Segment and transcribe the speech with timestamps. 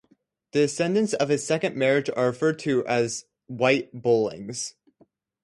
[0.53, 4.73] The descendants of his second marriage are referred to as "White Bollings".